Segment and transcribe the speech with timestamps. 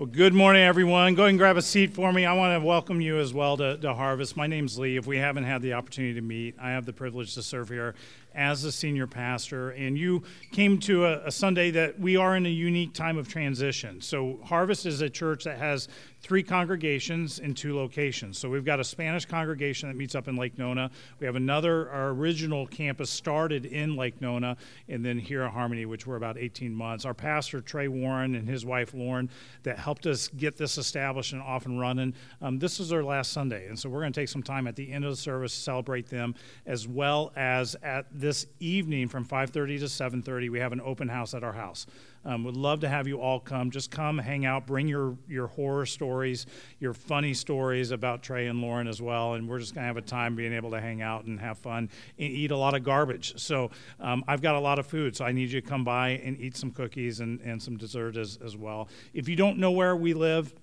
[0.00, 1.14] Well, good morning, everyone.
[1.14, 2.24] Go ahead and grab a seat for me.
[2.24, 4.34] I want to welcome you as well to, to Harvest.
[4.34, 4.96] My name's Lee.
[4.96, 7.94] If we haven't had the opportunity to meet, I have the privilege to serve here
[8.34, 9.72] as a senior pastor.
[9.72, 13.28] And you came to a, a Sunday that we are in a unique time of
[13.28, 14.00] transition.
[14.00, 15.88] So, Harvest is a church that has
[16.20, 18.38] three congregations in two locations.
[18.38, 20.90] So we've got a Spanish congregation that meets up in Lake Nona.
[21.18, 24.56] We have another, our original campus started in Lake Nona,
[24.88, 27.04] and then here at Harmony, which we're about 18 months.
[27.04, 29.30] Our pastor, Trey Warren, and his wife, Lauren,
[29.62, 32.14] that helped us get this established and off and running.
[32.42, 34.76] Um, this is our last Sunday, and so we're going to take some time at
[34.76, 36.34] the end of the service to celebrate them,
[36.66, 41.32] as well as at this evening from 5.30 to 7.30, we have an open house
[41.32, 41.86] at our house.
[42.24, 43.70] Um, would love to have you all come.
[43.70, 46.46] Just come, hang out, bring your, your horror stories,
[46.78, 49.34] your funny stories about Trey and Lauren as well.
[49.34, 51.58] And we're just going to have a time being able to hang out and have
[51.58, 51.88] fun
[52.18, 53.40] and eat a lot of garbage.
[53.40, 53.70] So
[54.00, 56.38] um, I've got a lot of food, so I need you to come by and
[56.38, 58.88] eat some cookies and, and some dessert as, as well.
[59.14, 60.54] If you don't know where we live,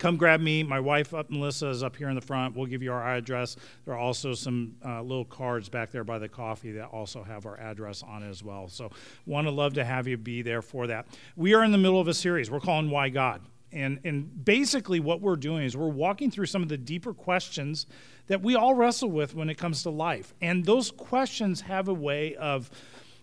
[0.00, 0.62] come grab me.
[0.62, 2.56] My wife, up Melissa, is up here in the front.
[2.56, 3.56] We'll give you our address.
[3.84, 7.46] There are also some uh, little cards back there by the coffee that also have
[7.46, 8.66] our address on it as well.
[8.66, 8.90] So,
[9.26, 11.06] want to love to have you be there for that.
[11.36, 13.42] We are in the middle of a series we're calling Why God.
[13.72, 17.86] And, and basically, what we're doing is we're walking through some of the deeper questions
[18.26, 20.34] that we all wrestle with when it comes to life.
[20.40, 22.68] And those questions have a way of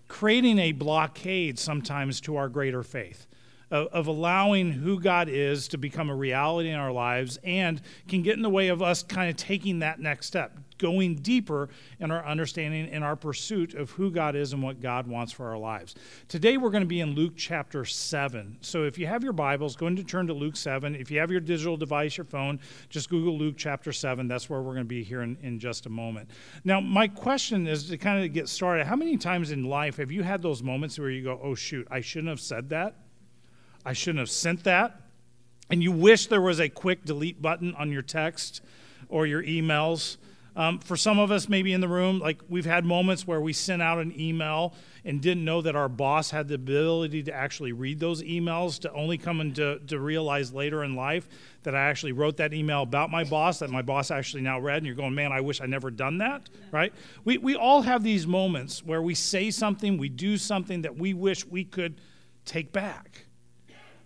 [0.08, 3.28] creating a blockade sometimes to our greater faith
[3.71, 8.21] of, of allowing who God is to become a reality in our lives and can
[8.21, 12.11] get in the way of us kind of taking that next step, going deeper in
[12.11, 15.57] our understanding in our pursuit of who God is and what God wants for our
[15.57, 15.95] lives.
[16.27, 18.57] Today we're going to be in Luke chapter 7.
[18.61, 20.95] So if you have your Bibles, go ahead and turn to Luke 7.
[20.95, 24.27] If you have your digital device, your phone, just Google Luke chapter 7.
[24.27, 26.29] That's where we're going to be here in, in just a moment.
[26.63, 30.11] Now, my question is to kind of get started how many times in life have
[30.11, 32.95] you had those moments where you go, oh, shoot, I shouldn't have said that?
[33.88, 34.99] I shouldn't have sent that.
[35.69, 38.59] And you wish there was a quick delete button on your text
[39.07, 40.17] or your emails.
[40.57, 43.53] Um, for some of us, maybe in the room, like we've had moments where we
[43.53, 44.73] sent out an email
[45.06, 48.91] and didn't know that our boss had the ability to actually read those emails, to
[48.91, 51.29] only come and to, to realize later in life
[51.63, 54.78] that I actually wrote that email about my boss that my boss actually now read.
[54.78, 56.91] And you're going, man, I wish I never done that, right?
[57.23, 61.13] We, we all have these moments where we say something, we do something that we
[61.13, 62.01] wish we could
[62.44, 63.26] take back.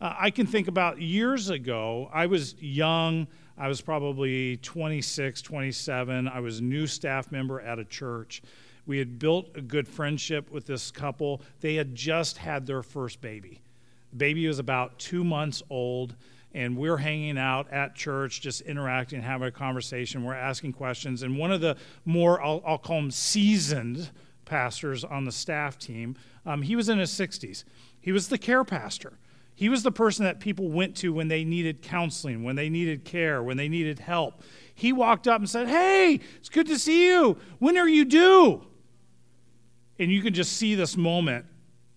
[0.01, 3.27] Uh, I can think about years ago, I was young.
[3.55, 6.27] I was probably 26, 27.
[6.27, 8.41] I was a new staff member at a church.
[8.87, 11.43] We had built a good friendship with this couple.
[11.59, 13.61] They had just had their first baby.
[14.09, 16.15] The baby was about two months old,
[16.55, 20.23] and we're hanging out at church, just interacting, having a conversation.
[20.23, 21.21] We're asking questions.
[21.21, 24.09] And one of the more, I'll, I'll call them seasoned
[24.45, 27.65] pastors on the staff team, um, he was in his 60s.
[28.01, 29.13] He was the care pastor.
[29.55, 33.05] He was the person that people went to when they needed counseling, when they needed
[33.05, 34.41] care, when they needed help.
[34.73, 37.37] He walked up and said, Hey, it's good to see you.
[37.59, 38.65] When are you due?
[39.99, 41.45] And you can just see this moment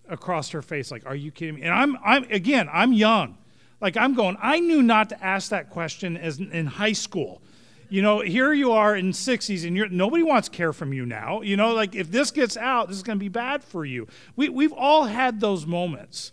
[0.07, 1.63] across her face like, Are you kidding me?
[1.63, 3.37] And I'm, I'm again, I'm young.
[3.81, 7.41] Like, I'm going, I knew not to ask that question as in high school.
[7.89, 11.41] You know, here you are in 60s and you're, nobody wants care from you now.
[11.41, 14.07] You know, like if this gets out, this is going to be bad for you.
[14.35, 16.31] We, we've all had those moments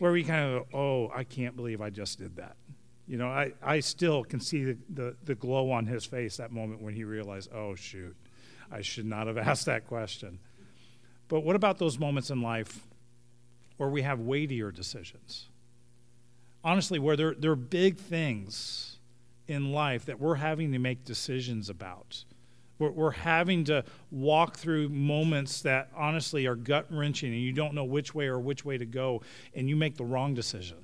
[0.00, 2.56] where we kind of go, oh, I can't believe I just did that.
[3.06, 6.52] You know, I, I still can see the, the, the glow on his face that
[6.52, 8.14] moment when he realized, oh, shoot,
[8.70, 10.38] I should not have asked that question.
[11.28, 12.80] But what about those moments in life
[13.76, 15.46] where we have weightier decisions?
[16.64, 18.96] Honestly, where there, there are big things
[19.46, 22.24] in life that we're having to make decisions about.
[22.78, 27.74] We're, we're having to walk through moments that honestly are gut wrenching and you don't
[27.74, 29.22] know which way or which way to go,
[29.54, 30.78] and you make the wrong decision.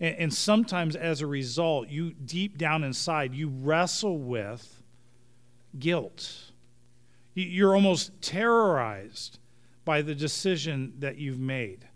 [0.00, 4.82] And, and sometimes, as a result, you deep down inside, you wrestle with
[5.78, 6.50] guilt.
[7.34, 9.38] You're almost terrorized
[9.84, 11.88] by the decision that you've made.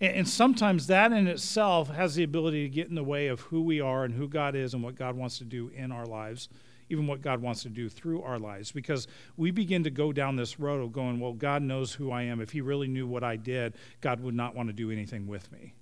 [0.00, 3.62] And sometimes that in itself has the ability to get in the way of who
[3.62, 6.48] we are and who God is and what God wants to do in our lives
[6.92, 8.70] even what God wants to do through our lives.
[8.70, 12.22] Because we begin to go down this road of going, well, God knows who I
[12.22, 12.40] am.
[12.40, 15.50] If He really knew what I did, God would not want to do anything with
[15.50, 15.74] me.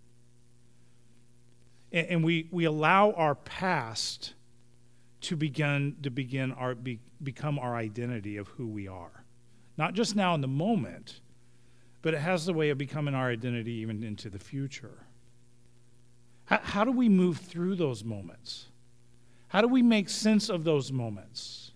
[1.93, 4.35] And, and we, we allow our past
[5.23, 9.25] to begin to begin our be, become our identity of who we are.
[9.77, 11.21] Not just now in the moment,
[12.01, 15.07] but it has the way of becoming our identity even into the future.
[16.47, 18.70] How, how do we move through those moments?
[19.51, 21.73] How do we make sense of those moments?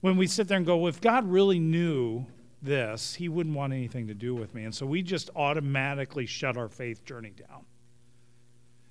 [0.00, 2.26] When we sit there and go, well, if God really knew
[2.62, 4.64] this, he wouldn't want anything to do with me.
[4.64, 7.64] And so we just automatically shut our faith journey down.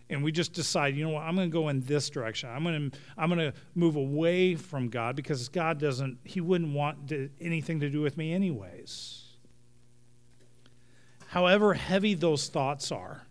[0.09, 2.49] and we just decide, you know what, I'm going to go in this direction.
[2.49, 6.73] I'm going to I'm going to move away from God because God doesn't he wouldn't
[6.73, 9.23] want to, anything to do with me anyways.
[11.27, 13.21] However heavy those thoughts are,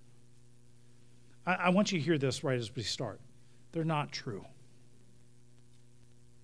[1.45, 3.21] I, I want you to hear this right as we start.
[3.79, 4.45] They're not true.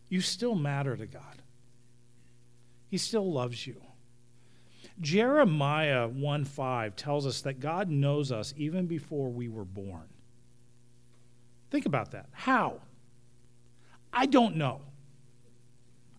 [0.09, 1.43] You still matter to God.
[2.89, 3.83] He still loves you.
[5.01, 10.05] Jeremiah 1 5 tells us that God knows us even before we were born.
[11.73, 12.27] Think about that.
[12.31, 12.77] How?
[14.13, 14.81] I don't know.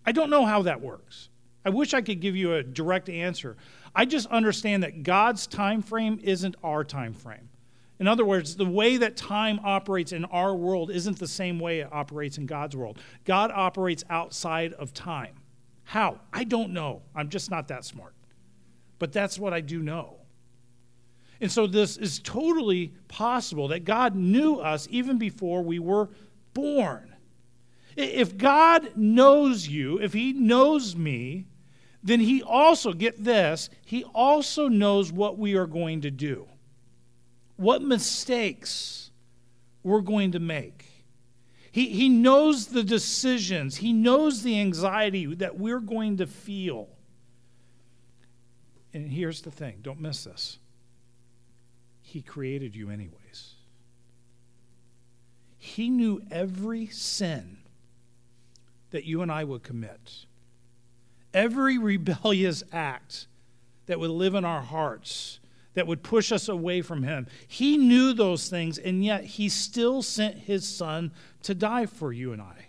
[0.06, 1.30] I don't know how that works.
[1.64, 3.56] I wish I could give you a direct answer.
[3.96, 7.48] I just understand that God's time frame isn't our time frame.
[8.00, 11.80] In other words, the way that time operates in our world isn't the same way
[11.80, 13.00] it operates in God's world.
[13.24, 15.36] God operates outside of time.
[15.86, 16.20] How?
[16.34, 17.04] I don't know.
[17.16, 18.14] I'm just not that smart.
[19.00, 20.18] But that's what I do know.
[21.42, 26.10] And so this is totally possible that God knew us even before we were
[26.54, 27.16] born.
[27.96, 31.46] If God knows you, if He knows me,
[32.04, 36.48] then He also, get this, He also knows what we are going to do,
[37.58, 39.12] what mistakes
[39.84, 40.86] we're going to make.
[41.72, 46.88] He, he knows the decisions, He knows the anxiety that we're going to feel.
[48.94, 50.58] And here's the thing don't miss this
[52.02, 53.56] He created you, anyways.
[55.58, 57.58] He knew every sin
[58.92, 60.26] that you and I would commit,
[61.34, 63.28] every rebellious act
[63.88, 65.40] that would live in our hearts,
[65.76, 67.28] that would push us away from Him.
[67.48, 71.12] He knew those things, and yet He still sent His Son
[71.44, 72.68] to die for you and I.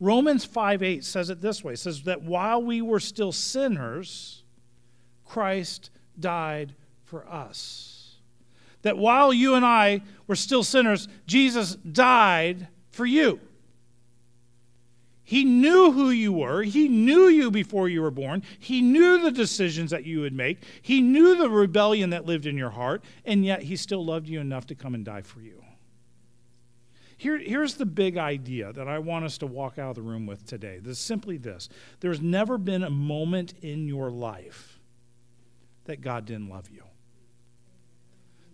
[0.00, 4.42] Romans 5 8 says it this way it says that while we were still sinners,
[5.24, 6.74] Christ died
[7.04, 8.16] for us.
[8.82, 13.40] That while you and I were still sinners, Jesus died for you.
[15.24, 16.62] He knew who you were.
[16.62, 18.42] He knew you before you were born.
[18.58, 20.62] He knew the decisions that you would make.
[20.82, 24.38] He knew the rebellion that lived in your heart, and yet He still loved you
[24.38, 25.64] enough to come and die for you.
[27.16, 30.26] Here, here's the big idea that I want us to walk out of the room
[30.26, 30.78] with today.
[30.78, 34.78] This is simply this there's never been a moment in your life
[35.86, 36.82] that God didn't love you.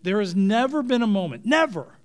[0.03, 1.97] There has never been a moment, never.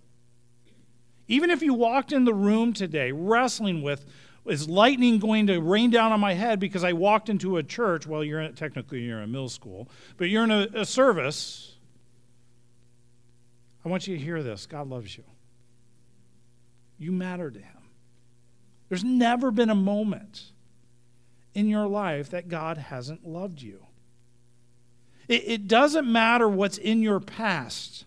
[1.28, 4.06] Even if you walked in the room today wrestling with,
[4.46, 8.06] is lightning going to rain down on my head because I walked into a church?
[8.06, 11.76] Well, you're in, technically you're in a middle school, but you're in a, a service.
[13.84, 15.24] I want you to hear this God loves you.
[16.98, 17.90] You matter to Him.
[18.90, 20.52] There's never been a moment
[21.54, 23.86] in your life that God hasn't loved you.
[25.28, 28.06] It, it doesn't matter what's in your past,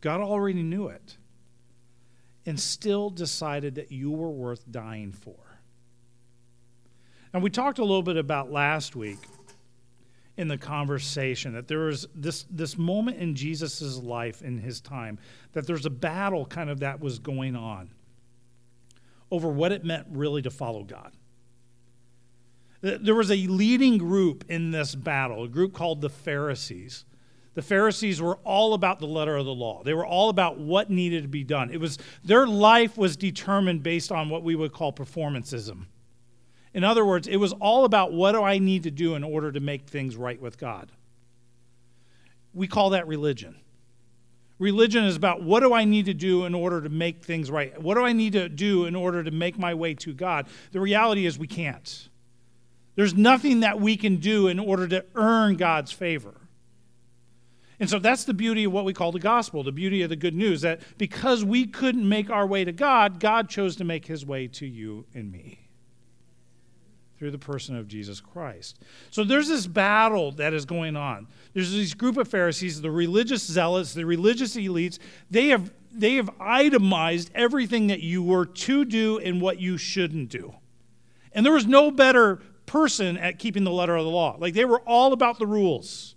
[0.00, 1.16] God already knew it
[2.46, 5.34] and still decided that you were worth dying for.
[7.32, 9.18] And we talked a little bit about last week
[10.36, 15.18] in the conversation that there was this, this moment in Jesus' life, in his time,
[15.52, 17.90] that there's a battle kind of that was going on
[19.30, 21.12] over what it meant really to follow God.
[22.82, 27.04] There was a leading group in this battle, a group called the Pharisees.
[27.56, 29.82] The Pharisees were all about the letter of the law.
[29.82, 31.70] They were all about what needed to be done.
[31.70, 35.86] It was their life was determined based on what we would call performanceism.
[36.74, 39.50] In other words, it was all about what do I need to do in order
[39.50, 40.92] to make things right with God.
[42.52, 43.56] We call that religion.
[44.58, 47.80] Religion is about what do I need to do in order to make things right?
[47.80, 50.46] What do I need to do in order to make my way to God?
[50.72, 52.10] The reality is we can't.
[52.96, 56.34] There's nothing that we can do in order to earn God's favor.
[57.78, 60.16] And so that's the beauty of what we call the gospel, the beauty of the
[60.16, 64.06] good news that because we couldn't make our way to God, God chose to make
[64.06, 65.66] his way to you and me
[67.18, 68.78] through the person of Jesus Christ.
[69.10, 71.26] So there's this battle that is going on.
[71.54, 74.98] There's this group of Pharisees, the religious zealots, the religious elites.
[75.30, 80.28] They have they have itemized everything that you were to do and what you shouldn't
[80.28, 80.54] do.
[81.32, 84.36] And there was no better person at keeping the letter of the law.
[84.38, 86.15] Like they were all about the rules.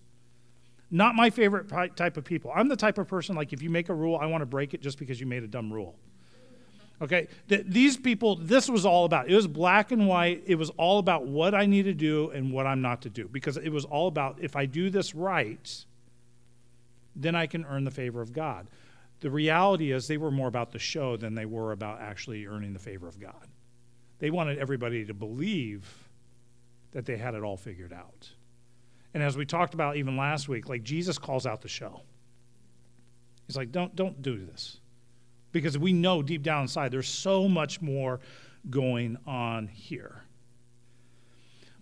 [0.91, 2.51] Not my favorite type of people.
[2.53, 4.73] I'm the type of person, like, if you make a rule, I want to break
[4.73, 5.95] it just because you made a dumb rule.
[7.01, 7.27] Okay?
[7.47, 9.29] these people, this was all about.
[9.29, 10.43] It was black and white.
[10.45, 13.27] It was all about what I need to do and what I'm not to do.
[13.27, 15.85] Because it was all about if I do this right,
[17.15, 18.67] then I can earn the favor of God.
[19.21, 22.73] The reality is, they were more about the show than they were about actually earning
[22.73, 23.47] the favor of God.
[24.19, 26.09] They wanted everybody to believe
[26.91, 28.29] that they had it all figured out.
[29.13, 32.01] And as we talked about even last week, like Jesus calls out the show.
[33.47, 34.79] He's like, don't, don't do this.
[35.51, 38.19] Because we know deep down inside there's so much more
[38.69, 40.23] going on here.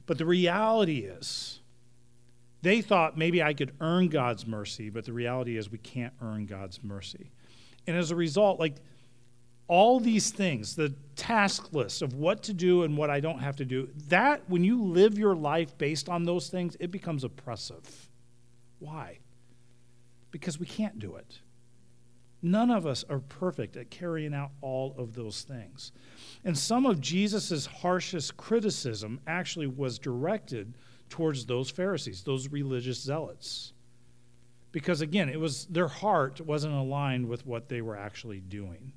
[0.05, 1.59] But the reality is,
[2.61, 6.45] they thought maybe I could earn God's mercy, but the reality is we can't earn
[6.45, 7.31] God's mercy.
[7.85, 8.75] And as a result, like
[9.67, 13.57] all these things, the task list of what to do and what I don't have
[13.57, 18.09] to do, that when you live your life based on those things, it becomes oppressive.
[18.79, 19.19] Why?
[20.31, 21.39] Because we can't do it.
[22.41, 25.91] None of us are perfect at carrying out all of those things.
[26.45, 30.75] And some of Jesus' harshest criticism actually was directed
[31.09, 33.73] towards those Pharisees, those religious zealots.
[34.71, 38.93] Because again, it was their heart wasn't aligned with what they were actually doing.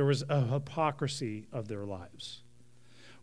[0.00, 2.40] There was a hypocrisy of their lives.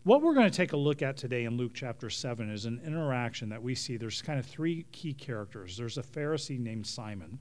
[0.04, 2.80] What we're going to take a look at today in Luke chapter 7 is an
[2.86, 3.96] interaction that we see.
[3.96, 5.76] There's kind of three key characters.
[5.76, 7.40] There's a Pharisee named Simon,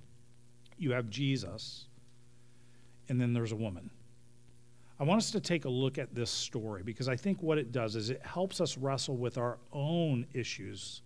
[0.80, 1.86] you have Jesus,
[3.10, 3.92] and then there's a woman.
[5.00, 7.72] I want us to take a look at this story because I think what it
[7.72, 11.04] does is it helps us wrestle with our own issues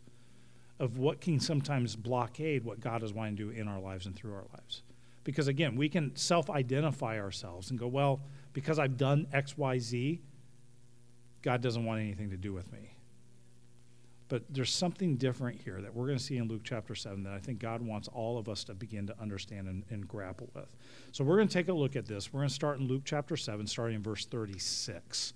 [0.80, 4.16] of what can sometimes blockade what God is wanting to do in our lives and
[4.16, 4.84] through our lives.
[5.24, 8.22] Because again, we can self identify ourselves and go, well,
[8.54, 10.22] because I've done X, Y, Z,
[11.42, 12.96] God doesn't want anything to do with me.
[14.30, 17.34] But there's something different here that we're going to see in Luke chapter 7 that
[17.34, 20.70] I think God wants all of us to begin to understand and, and grapple with.
[21.12, 22.32] So we're going to take a look at this.
[22.32, 25.34] We're going to start in Luke chapter 7, starting in verse 36.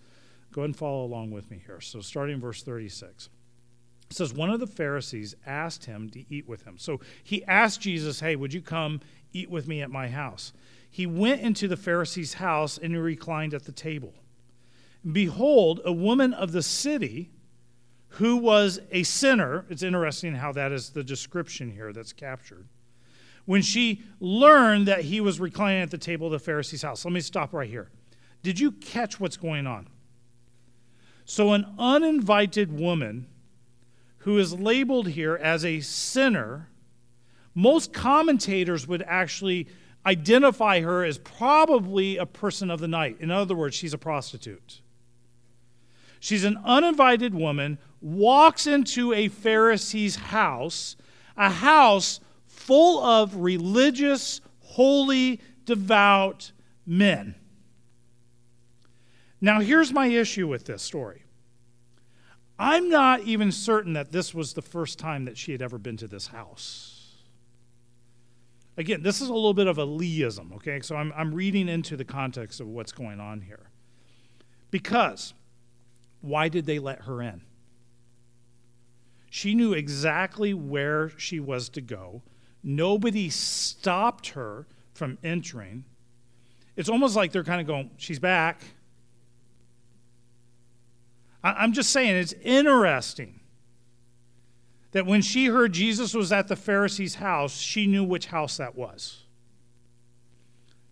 [0.53, 1.81] Go ahead and follow along with me here.
[1.81, 3.27] So, starting in verse 36.
[4.09, 6.77] It says, One of the Pharisees asked him to eat with him.
[6.77, 9.01] So he asked Jesus, Hey, would you come
[9.35, 10.53] eat with me at my house?
[10.89, 14.13] He went into the Pharisee's house and he reclined at the table.
[15.11, 17.31] Behold, a woman of the city
[18.15, 19.65] who was a sinner.
[19.69, 22.65] It's interesting how that is the description here that's captured.
[23.45, 27.03] When she learned that he was reclining at the table of the Pharisee's house.
[27.03, 27.89] Let me stop right here.
[28.41, 29.87] Did you catch what's going on?
[31.25, 33.27] So, an uninvited woman
[34.19, 36.69] who is labeled here as a sinner,
[37.55, 39.67] most commentators would actually
[40.05, 43.17] identify her as probably a person of the night.
[43.19, 44.81] In other words, she's a prostitute.
[46.19, 50.95] She's an uninvited woman walks into a Pharisee's house,
[51.37, 56.51] a house full of religious, holy, devout
[56.85, 57.35] men.
[59.41, 61.23] Now, here's my issue with this story.
[62.57, 65.97] I'm not even certain that this was the first time that she had ever been
[65.97, 66.94] to this house.
[68.77, 70.81] Again, this is a little bit of a Leeism, okay?
[70.81, 73.69] So I'm, I'm reading into the context of what's going on here.
[74.69, 75.33] Because,
[76.21, 77.41] why did they let her in?
[79.29, 82.21] She knew exactly where she was to go.
[82.63, 85.85] Nobody stopped her from entering.
[86.75, 88.61] It's almost like they're kind of going, She's back.
[91.43, 93.39] I'm just saying, it's interesting
[94.95, 98.77] that when she heard Jesus was at the Pharisee's house, she knew which house that
[98.77, 99.25] was.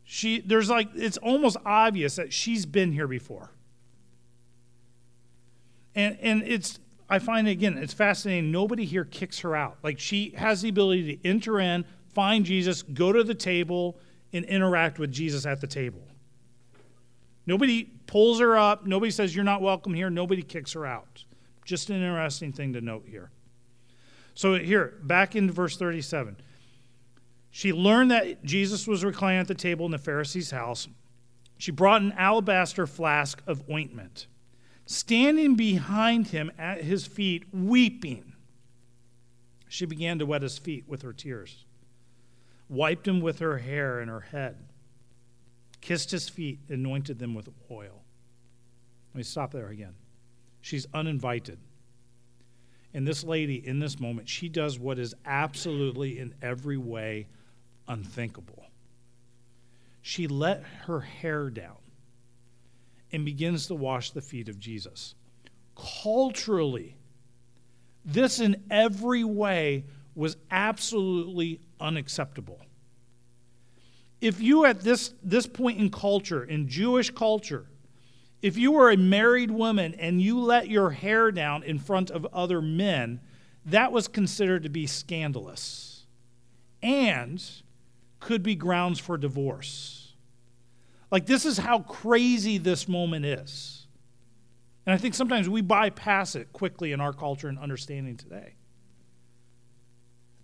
[0.03, 3.51] She, there's like, it's almost obvious that she's been here before.
[5.95, 8.51] And, and it's, I find again, it's fascinating.
[8.51, 9.77] Nobody here kicks her out.
[9.83, 13.98] Like she has the ability to enter in, find Jesus, go to the table,
[14.33, 16.03] and interact with Jesus at the table.
[17.45, 18.86] Nobody pulls her up.
[18.86, 20.10] Nobody says, You're not welcome here.
[20.10, 21.24] Nobody kicks her out.
[21.63, 23.31] Just an interesting thing to note here.
[24.35, 26.37] So, here, back in verse 37.
[27.51, 30.87] She learned that Jesus was reclining at the table in the Pharisee's house.
[31.59, 34.25] She brought an alabaster flask of ointment
[34.85, 38.33] standing behind him at his feet, weeping.
[39.67, 41.65] She began to wet his feet with her tears,
[42.69, 44.57] wiped him with her hair and her head,
[45.81, 48.03] kissed his feet, anointed them with oil.
[49.13, 49.95] Let me stop there again.
[50.61, 51.59] She's uninvited.
[52.93, 57.27] And this lady, in this moment, she does what is absolutely in every way
[57.88, 58.65] unthinkable.
[60.01, 61.77] She let her hair down
[63.12, 65.15] and begins to wash the feet of Jesus.
[65.75, 66.95] Culturally,
[68.05, 72.59] this in every way was absolutely unacceptable.
[74.21, 77.65] If you, at this, this point in culture, in Jewish culture,
[78.43, 82.27] if you were a married woman and you let your hair down in front of
[82.33, 83.21] other men,
[83.65, 86.03] that was considered to be scandalous
[86.83, 87.41] and
[88.19, 90.13] could be grounds for divorce.
[91.09, 93.88] Like, this is how crazy this moment is.
[94.85, 98.55] And I think sometimes we bypass it quickly in our culture and understanding today.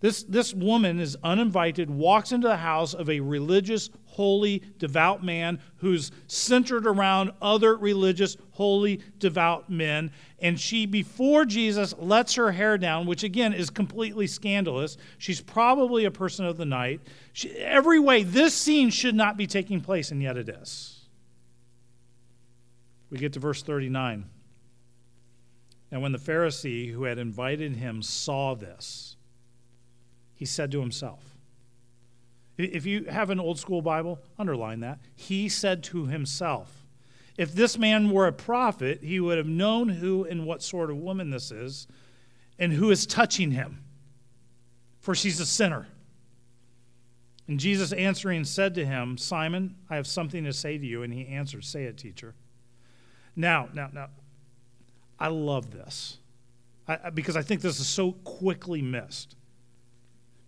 [0.01, 5.59] This, this woman is uninvited, walks into the house of a religious, holy, devout man
[5.77, 10.11] who's centered around other religious, holy, devout men.
[10.39, 14.95] And she, before Jesus, lets her hair down, which again is completely scandalous.
[15.17, 17.01] She's probably a person of the night.
[17.33, 20.95] She, every way, this scene should not be taking place, and yet it is.
[23.09, 24.29] We get to verse 39.
[25.91, 29.08] And when the Pharisee who had invited him saw this,
[30.39, 31.35] he said to himself,
[32.57, 34.99] if you have an old school Bible, underline that.
[35.13, 36.85] He said to himself,
[37.37, 40.95] if this man were a prophet, he would have known who and what sort of
[40.95, 41.87] woman this is
[42.57, 43.83] and who is touching him,
[45.01, 45.87] for she's a sinner.
[47.49, 51.03] And Jesus answering said to him, Simon, I have something to say to you.
[51.03, 52.33] And he answered, Say it, teacher.
[53.35, 54.07] Now, now, now,
[55.19, 56.17] I love this
[56.87, 59.35] I, because I think this is so quickly missed.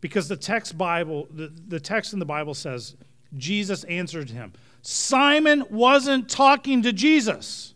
[0.01, 2.95] Because the text Bible, the, the text in the Bible says,
[3.37, 4.53] Jesus answered him.
[4.81, 7.75] Simon wasn't talking to Jesus.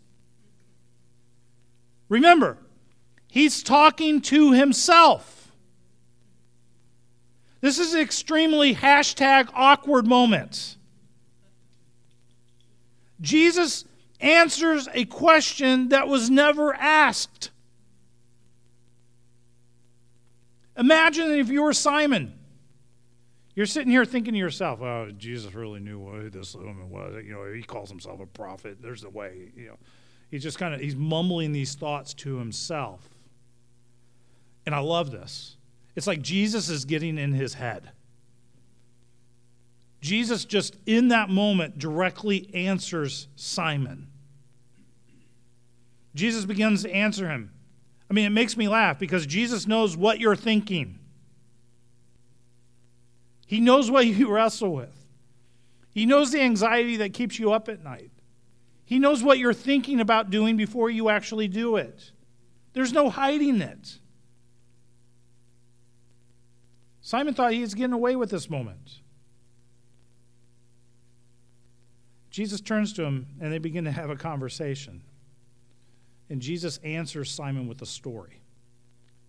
[2.08, 2.58] Remember,
[3.28, 5.52] he's talking to himself.
[7.60, 10.76] This is an extremely hashtag awkward moment.
[13.20, 13.84] Jesus
[14.20, 17.50] answers a question that was never asked.
[20.76, 22.38] Imagine if you were Simon.
[23.54, 27.14] You're sitting here thinking to yourself, "Oh, Jesus really knew who this woman was.
[27.24, 28.82] You know, he calls himself a prophet.
[28.82, 29.78] There's a way." You know,
[30.30, 33.08] he's just kind of he's mumbling these thoughts to himself.
[34.66, 35.56] And I love this.
[35.94, 37.92] It's like Jesus is getting in his head.
[40.02, 44.08] Jesus just in that moment directly answers Simon.
[46.14, 47.52] Jesus begins to answer him.
[48.10, 50.98] I mean, it makes me laugh because Jesus knows what you're thinking.
[53.46, 54.94] He knows what you wrestle with.
[55.92, 58.10] He knows the anxiety that keeps you up at night.
[58.84, 62.12] He knows what you're thinking about doing before you actually do it.
[62.72, 63.98] There's no hiding it.
[67.00, 68.98] Simon thought he was getting away with this moment.
[72.30, 75.02] Jesus turns to him and they begin to have a conversation.
[76.28, 78.42] And Jesus answers Simon with a story.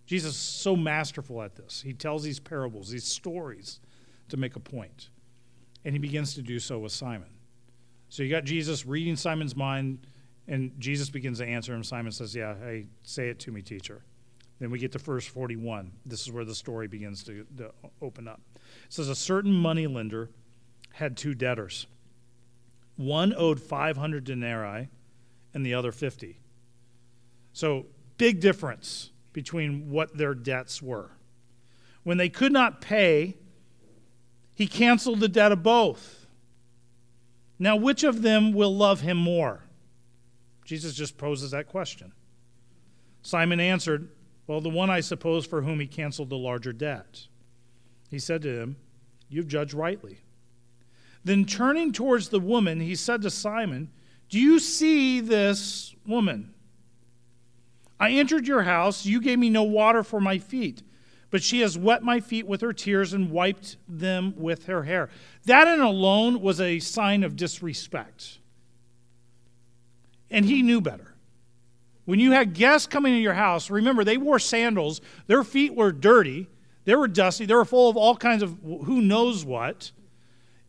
[0.06, 1.82] Jesus is so masterful at this.
[1.82, 3.80] He tells these parables, these stories
[4.30, 5.10] to make a point.
[5.84, 7.28] And he begins to do so with Simon.
[8.08, 10.06] So you got Jesus reading Simon's mind,
[10.46, 11.84] and Jesus begins to answer him.
[11.84, 14.02] Simon says, Yeah, hey, say it to me, teacher.
[14.58, 15.92] Then we get to verse 41.
[16.06, 18.40] This is where the story begins to, to open up.
[18.56, 20.30] It says, A certain money lender
[20.92, 21.86] had two debtors.
[22.96, 24.88] One owed 500 denarii
[25.54, 26.40] and the other 50.
[27.58, 27.86] So,
[28.18, 31.10] big difference between what their debts were.
[32.04, 33.36] When they could not pay,
[34.54, 36.28] he canceled the debt of both.
[37.58, 39.64] Now, which of them will love him more?
[40.64, 42.12] Jesus just poses that question.
[43.22, 44.08] Simon answered,
[44.46, 47.26] Well, the one I suppose for whom he canceled the larger debt.
[48.08, 48.76] He said to him,
[49.28, 50.20] You've judged rightly.
[51.24, 53.90] Then turning towards the woman, he said to Simon,
[54.28, 56.54] Do you see this woman?
[58.00, 59.04] I entered your house.
[59.04, 60.82] You gave me no water for my feet,
[61.30, 65.10] but she has wet my feet with her tears and wiped them with her hair.
[65.44, 68.38] That in alone was a sign of disrespect.
[70.30, 71.14] And he knew better.
[72.04, 75.92] When you had guests coming to your house, remember, they wore sandals, their feet were
[75.92, 76.48] dirty,
[76.84, 79.92] they were dusty, they were full of all kinds of who knows what.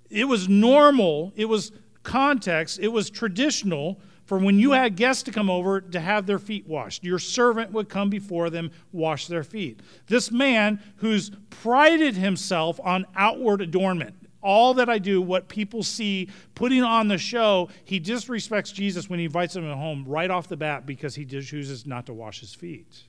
[0.10, 1.72] It was normal, it was
[2.04, 6.38] context, it was traditional for when you had guests to come over to have their
[6.38, 9.80] feet washed, your servant would come before them, wash their feet.
[10.06, 14.14] This man who's prided himself on outward adornment,
[14.44, 19.18] all that I do, what people see, putting on the show, he disrespects Jesus when
[19.18, 22.54] he invites him home right off the bat because he chooses not to wash his
[22.54, 23.02] feet.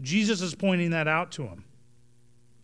[0.00, 1.62] Jesus is pointing that out to him.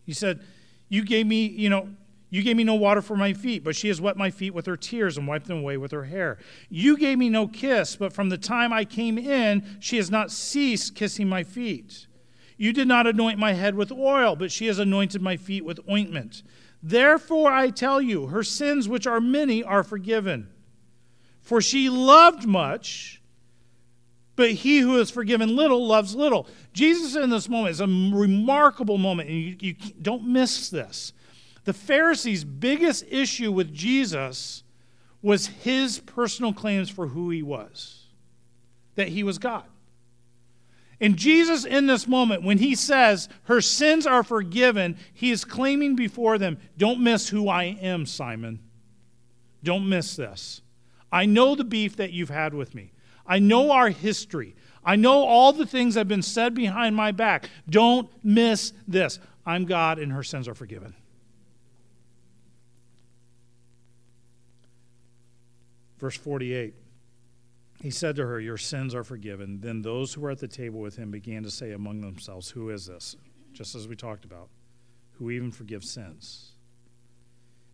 [0.04, 0.40] He said,
[0.88, 1.90] You gave me, you know,
[2.28, 4.66] you gave me no water for my feet, but she has wet my feet with
[4.66, 6.38] her tears and wiped them away with her hair.
[6.68, 10.32] You gave me no kiss, but from the time I came in, she has not
[10.32, 12.06] ceased kissing my feet.
[12.56, 15.78] You did not anoint my head with oil, but she has anointed my feet with
[15.88, 16.42] ointment.
[16.82, 20.48] Therefore, I tell you, her sins, which are many, are forgiven.
[21.42, 23.22] For she loved much,
[24.34, 26.48] but he who is forgiven little loves little.
[26.72, 31.12] Jesus in this moment is a remarkable moment, and you, you don't miss this.
[31.66, 34.62] The Pharisees' biggest issue with Jesus
[35.20, 38.04] was his personal claims for who he was,
[38.94, 39.64] that he was God.
[41.00, 45.96] And Jesus, in this moment, when he says her sins are forgiven, he is claiming
[45.96, 48.60] before them, Don't miss who I am, Simon.
[49.64, 50.62] Don't miss this.
[51.10, 52.92] I know the beef that you've had with me,
[53.26, 54.54] I know our history.
[54.84, 57.50] I know all the things that have been said behind my back.
[57.68, 59.18] Don't miss this.
[59.44, 60.94] I'm God, and her sins are forgiven.
[65.98, 66.74] Verse 48
[67.80, 69.60] He said to her, Your sins are forgiven.
[69.60, 72.70] Then those who were at the table with him began to say among themselves, Who
[72.70, 73.16] is this?
[73.52, 74.48] Just as we talked about,
[75.12, 76.52] who even forgives sins.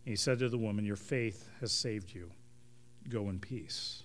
[0.05, 2.31] And he said to the woman, Your faith has saved you.
[3.09, 4.03] Go in peace.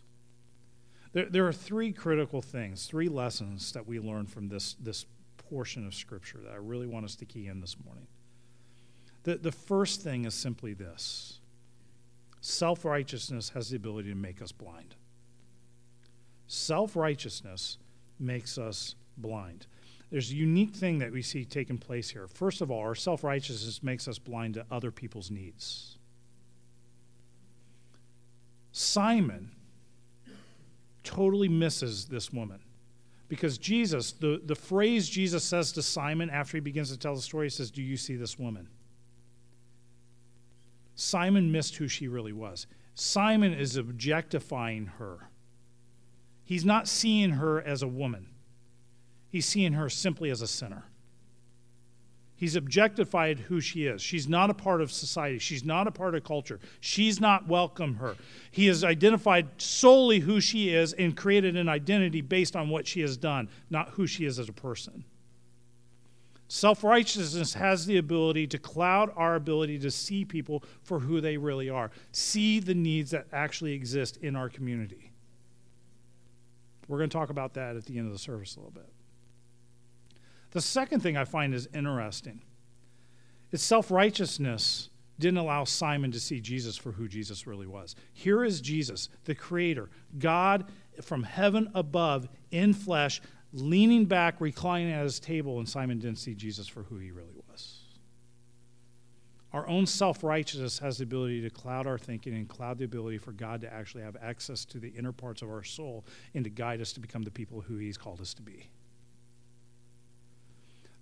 [1.12, 5.87] There, there are three critical things, three lessons that we learn from this, this portion
[5.87, 8.07] of Scripture that I really want us to key in this morning.
[9.22, 11.40] The, the first thing is simply this
[12.40, 14.94] self righteousness has the ability to make us blind.
[16.46, 17.79] Self righteousness
[18.18, 19.66] makes us blind.
[20.11, 22.27] There's a unique thing that we see taking place here.
[22.27, 25.98] First of all, our self righteousness makes us blind to other people's needs.
[28.72, 29.51] Simon
[31.03, 32.61] totally misses this woman.
[33.29, 37.20] Because Jesus, the, the phrase Jesus says to Simon after he begins to tell the
[37.20, 38.68] story, he says, Do you see this woman?
[41.00, 42.66] Simon missed who she really was.
[42.96, 45.30] Simon is objectifying her.
[46.42, 48.26] He's not seeing her as a woman,
[49.28, 50.87] he's seeing her simply as a sinner.
[52.34, 54.00] He's objectified who she is.
[54.00, 55.40] She's not a part of society.
[55.40, 56.61] She's not a part of culture.
[56.80, 58.14] She's not welcome her.
[58.52, 63.00] He has identified solely who she is and created an identity based on what she
[63.00, 65.04] has done, not who she is as a person.
[66.48, 71.37] Self righteousness has the ability to cloud our ability to see people for who they
[71.37, 75.12] really are, see the needs that actually exist in our community.
[76.88, 78.88] We're going to talk about that at the end of the service a little bit.
[80.52, 82.40] The second thing I find is interesting
[83.52, 87.94] is self righteousness didn't allow Simon to see Jesus for who Jesus really was.
[88.12, 90.64] Here is Jesus, the Creator, God
[91.02, 93.20] from heaven above in flesh,
[93.52, 97.34] leaning back, reclining at his table, and Simon didn't see Jesus for who he really
[97.50, 97.80] was.
[99.52, 103.18] Our own self righteousness has the ability to cloud our thinking and cloud the ability
[103.18, 106.50] for God to actually have access to the inner parts of our soul and to
[106.50, 108.68] guide us to become the people who he's called us to be.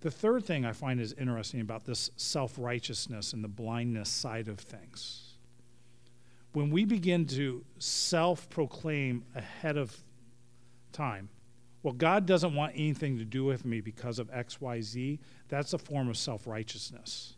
[0.01, 4.47] The third thing I find is interesting about this self righteousness and the blindness side
[4.47, 5.35] of things.
[6.53, 9.97] When we begin to self proclaim ahead of
[10.93, 11.29] time,
[11.87, 16.09] well, God doesn't want anything to do with me because of XYZ, that's a form
[16.09, 17.35] of self righteousness.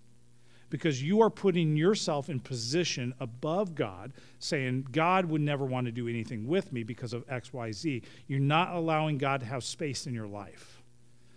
[0.71, 5.93] Because you are putting yourself in position above God, saying, God would never want to
[5.93, 8.03] do anything with me because of XYZ.
[8.27, 10.83] You're not allowing God to have space in your life.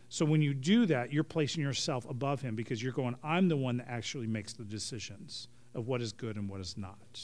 [0.08, 3.58] So when you do that, you're placing yourself above him because you're going, I'm the
[3.58, 7.20] one that actually makes the decisions of what is good and what is not,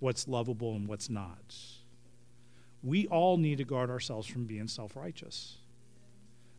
[0.00, 1.54] what's lovable and what's not.
[2.82, 5.56] We all need to guard ourselves from being self righteous.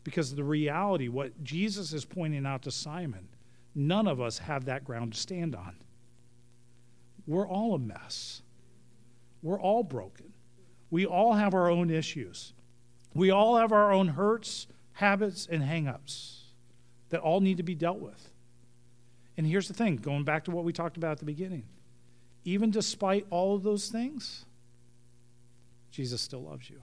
[0.04, 3.28] Because the reality, what Jesus is pointing out to Simon,
[3.74, 5.76] none of us have that ground to stand on.
[7.26, 8.42] We're all a mess.
[9.42, 10.34] We're all broken.
[10.92, 12.54] We all have our own issues.
[13.14, 16.40] We all have our own hurts, habits, and hangups
[17.10, 18.30] that all need to be dealt with.
[19.38, 21.64] And here's the thing going back to what we talked about at the beginning.
[22.46, 24.46] Even despite all of those things,
[25.94, 26.82] Jesus still loves you.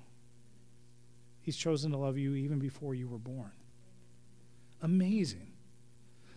[1.42, 3.50] He's chosen to love you even before you were born.
[4.82, 5.48] Amazing.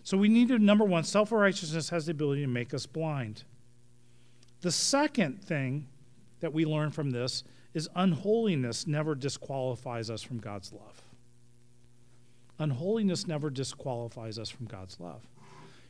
[0.02, 3.44] So we need to, number one, self righteousness has the ability to make us blind.
[4.60, 5.86] The second thing
[6.40, 11.00] that we learn from this is unholiness never disqualifies us from God's love.
[12.58, 15.22] Unholiness never disqualifies us from God's love.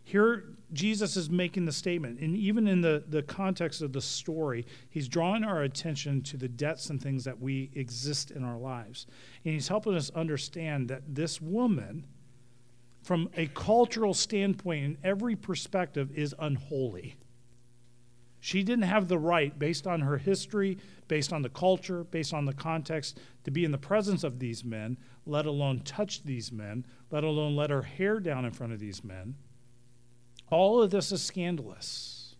[0.04, 4.66] Here, Jesus is making the statement, and even in the, the context of the story,
[4.90, 9.06] he's drawing our attention to the debts and things that we exist in our lives.
[9.44, 12.04] And he's helping us understand that this woman,
[13.02, 17.16] from a cultural standpoint, in every perspective, is unholy.
[18.40, 20.76] She didn't have the right, based on her history,
[21.08, 24.64] based on the culture, based on the context, to be in the presence of these
[24.64, 28.80] men, let alone touch these men, let alone let her hair down in front of
[28.80, 29.34] these men.
[30.50, 32.36] All of this is scandalous.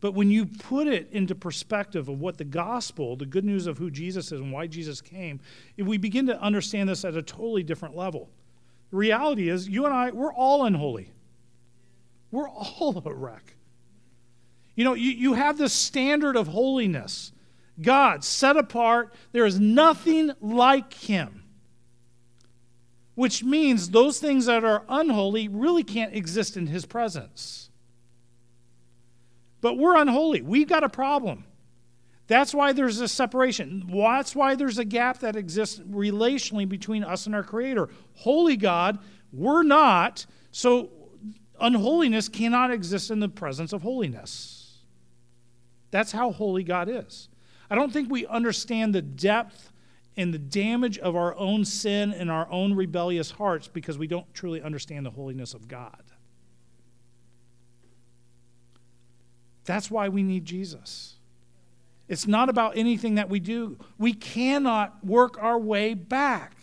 [0.00, 3.78] But when you put it into perspective of what the gospel, the good news of
[3.78, 5.40] who Jesus is and why Jesus came,
[5.76, 8.30] if we begin to understand this at a totally different level.
[8.90, 11.12] The reality is, you and I, we're all unholy.
[12.30, 13.54] We're all a wreck.
[14.74, 17.32] You know, you, you have this standard of holiness.
[17.80, 19.14] God, set apart.
[19.32, 21.39] There is nothing like him.
[23.20, 27.68] Which means those things that are unholy really can't exist in his presence.
[29.60, 30.40] But we're unholy.
[30.40, 31.44] We've got a problem.
[32.28, 33.90] That's why there's a separation.
[33.92, 37.90] That's why there's a gap that exists relationally between us and our Creator.
[38.14, 38.98] Holy God,
[39.34, 40.88] we're not, so
[41.60, 44.78] unholiness cannot exist in the presence of holiness.
[45.90, 47.28] That's how holy God is.
[47.68, 49.69] I don't think we understand the depth
[50.20, 54.32] and the damage of our own sin and our own rebellious hearts because we don't
[54.34, 56.02] truly understand the holiness of God.
[59.64, 61.16] That's why we need Jesus.
[62.06, 63.78] It's not about anything that we do.
[63.96, 66.56] We cannot work our way back.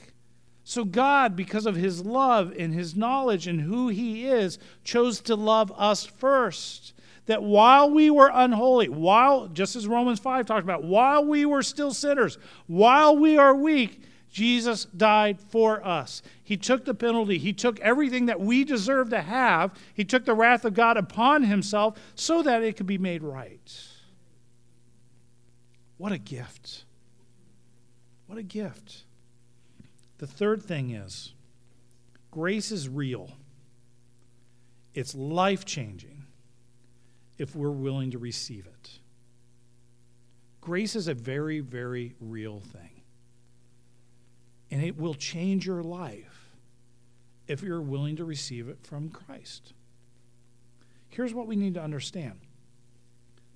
[0.64, 5.36] So, God, because of his love and his knowledge and who he is, chose to
[5.36, 6.94] love us first.
[7.28, 11.62] That while we were unholy, while, just as Romans 5 talks about, while we were
[11.62, 12.38] still sinners,
[12.68, 16.22] while we are weak, Jesus died for us.
[16.42, 17.38] He took the penalty.
[17.38, 19.72] He took everything that we deserve to have.
[19.94, 23.88] He took the wrath of God upon himself so that it could be made right.
[25.98, 26.86] What a gift.
[28.28, 29.04] What a gift.
[30.20, 31.34] The third thing is
[32.32, 33.32] grace is real,
[34.94, 36.17] it's life changing
[37.38, 39.00] if we're willing to receive it.
[40.62, 43.02] Grace is a very, very real thing.
[44.70, 46.50] And it will change your life
[47.48, 49.74] if you're willing to receive it from Christ.
[51.08, 52.40] Here's what we need to understand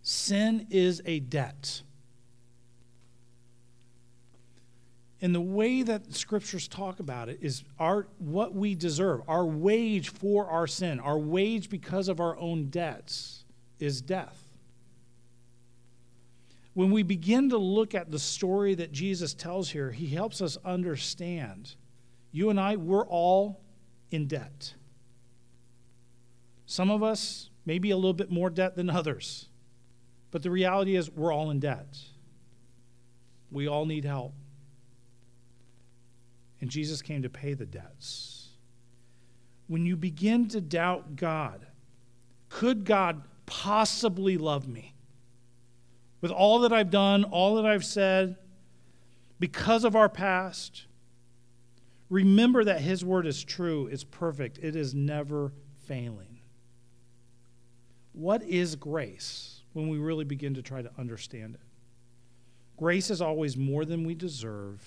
[0.03, 1.81] sin is a debt.
[5.23, 10.09] And the way that scriptures talk about it is our what we deserve, our wage
[10.09, 13.40] for our sin, our wage because of our own debts
[13.81, 14.37] is death.
[16.73, 20.57] When we begin to look at the story that Jesus tells here, he helps us
[20.63, 21.75] understand.
[22.31, 23.61] You and I, we're all
[24.09, 24.73] in debt.
[26.65, 29.47] Some of us maybe a little bit more debt than others.
[30.31, 31.97] But the reality is, we're all in debt.
[33.51, 34.33] We all need help.
[36.61, 38.49] And Jesus came to pay the debts.
[39.67, 41.65] When you begin to doubt God,
[42.49, 44.95] could God possibly love me?
[46.21, 48.37] With all that I've done, all that I've said,
[49.41, 50.85] because of our past,
[52.09, 55.51] remember that His word is true, it's perfect, it is never
[55.85, 56.39] failing.
[58.13, 61.61] What is grace when we really begin to try to understand it?
[62.77, 64.81] Grace is always more than we deserve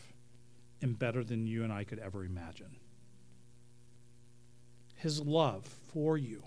[0.81, 2.77] and better than you and I could ever imagine.
[4.96, 6.42] His love for you,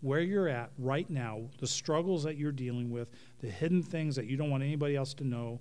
[0.00, 3.08] where you're at right now, the struggles that you're dealing with,
[3.40, 5.60] the hidden things that you don't want anybody else to know,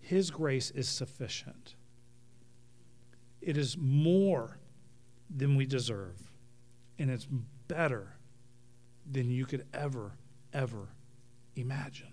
[0.00, 1.74] His grace is sufficient.
[3.40, 4.58] It is more
[5.34, 6.20] than we deserve,
[6.98, 7.26] and it's
[7.68, 8.16] better
[9.10, 10.12] than you could ever,
[10.52, 10.88] ever
[11.56, 12.12] imagine.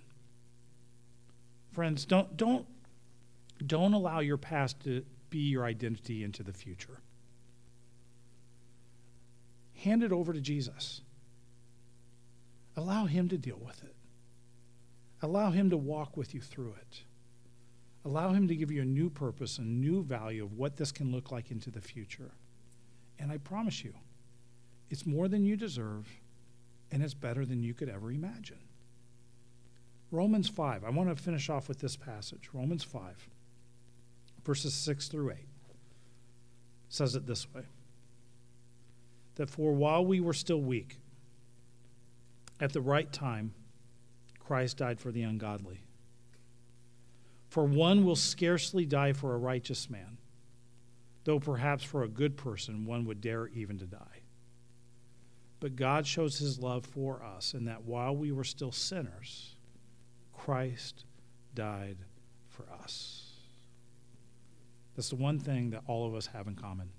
[1.72, 2.66] Friends, don't, don't,
[3.66, 7.02] don't allow your past to be your identity into the future.
[9.76, 11.02] Hand it over to Jesus.
[12.78, 13.96] Allow Him to deal with it.
[15.22, 17.02] Allow Him to walk with you through it.
[18.06, 21.12] Allow Him to give you a new purpose, a new value of what this can
[21.12, 22.32] look like into the future.
[23.20, 23.94] And I promise you,
[24.90, 26.08] it's more than you deserve,
[26.92, 28.60] and it's better than you could ever imagine.
[30.12, 30.86] Romans 5.
[30.86, 32.50] I want to finish off with this passage.
[32.54, 33.28] Romans 5
[34.48, 35.36] verses 6 through 8
[36.88, 37.64] says it this way
[39.36, 40.96] that for while we were still weak,
[42.60, 43.54] at the right time,
[44.40, 45.82] Christ died for the ungodly.
[47.50, 50.18] For one will scarcely die for a righteous man,
[51.24, 54.22] though perhaps for a good person one would dare even to die.
[55.60, 59.56] But God shows his love for us in that while we were still sinners,
[60.34, 61.06] Christ
[61.56, 61.98] died
[62.50, 63.24] for us.
[64.96, 66.90] That's the one thing that all of us have in common.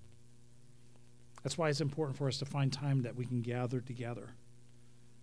[1.42, 4.34] That's why it's important for us to find time that we can gather together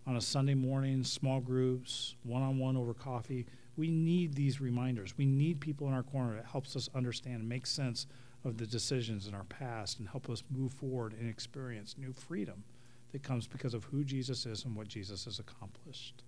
[0.08, 3.46] on a Sunday morning, small groups, one on one over coffee.
[3.76, 5.18] We need these reminders.
[5.18, 8.08] We need people in our corner that helps us understand and make sense
[8.44, 12.64] of the decisions in our past and help us move forward and experience new freedom
[13.12, 16.24] that comes because of who Jesus is and what Jesus has accomplished.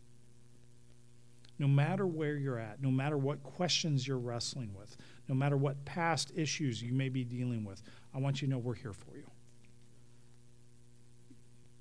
[1.59, 5.83] No matter where you're at, no matter what questions you're wrestling with, no matter what
[5.85, 7.81] past issues you may be dealing with,
[8.13, 9.25] I want you to know we're here for you.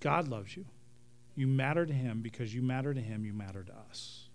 [0.00, 0.66] God loves you.
[1.36, 4.28] You matter to Him because you matter to Him, you matter to us.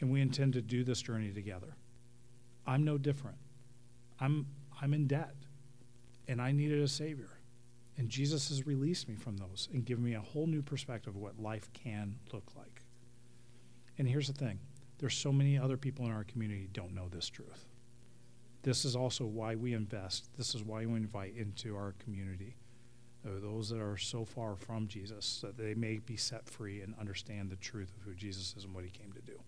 [0.00, 1.76] And we intend to do this journey together.
[2.66, 3.38] I'm no different.
[4.20, 4.46] I'm,
[4.80, 5.34] I'm in debt.
[6.28, 7.30] and I needed a Savior.
[7.96, 11.20] And Jesus has released me from those and given me a whole new perspective of
[11.20, 12.82] what life can look like.
[13.98, 14.58] And here's the thing
[14.98, 17.66] there's so many other people in our community don't know this truth.
[18.62, 20.28] This is also why we invest.
[20.36, 22.56] This is why we invite into our community
[23.24, 27.50] those that are so far from Jesus that they may be set free and understand
[27.50, 29.38] the truth of who Jesus is and what he came to do.